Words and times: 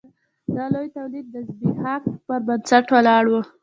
دا 0.55 0.65
لوی 0.73 0.87
تولید 0.97 1.25
د 1.31 1.35
ځبېښاک 1.47 2.03
پر 2.25 2.39
بنسټ 2.47 2.85
ولاړ 2.95 3.23
و. 3.29 3.33